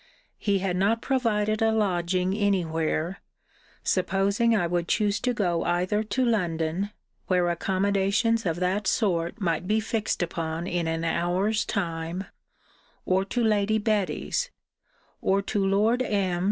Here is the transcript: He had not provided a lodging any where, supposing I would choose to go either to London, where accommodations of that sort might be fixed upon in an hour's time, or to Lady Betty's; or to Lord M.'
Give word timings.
He 0.39 0.57
had 0.57 0.75
not 0.77 1.03
provided 1.03 1.61
a 1.61 1.71
lodging 1.71 2.33
any 2.33 2.65
where, 2.65 3.21
supposing 3.83 4.55
I 4.55 4.65
would 4.65 4.87
choose 4.87 5.19
to 5.19 5.31
go 5.31 5.63
either 5.63 6.01
to 6.01 6.25
London, 6.25 6.89
where 7.27 7.47
accommodations 7.51 8.43
of 8.47 8.55
that 8.61 8.87
sort 8.87 9.39
might 9.39 9.67
be 9.67 9.79
fixed 9.79 10.23
upon 10.23 10.65
in 10.65 10.87
an 10.87 11.03
hour's 11.03 11.65
time, 11.65 12.23
or 13.05 13.23
to 13.25 13.43
Lady 13.43 13.77
Betty's; 13.77 14.49
or 15.21 15.39
to 15.43 15.63
Lord 15.63 16.01
M.' 16.01 16.39